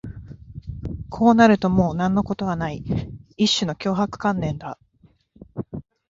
[1.11, 2.83] こうなるともう何のことはない、
[3.37, 4.79] 一種の脅迫観念だ